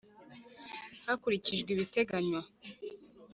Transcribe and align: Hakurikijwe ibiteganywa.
Hakurikijwe 1.05 1.69
ibiteganywa. 1.71 2.41